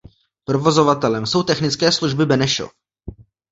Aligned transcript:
Provozovatelem 0.45 1.25
jsou 1.25 1.43
Technické 1.43 1.91
služby 1.91 2.25
Benešov. 2.25 2.71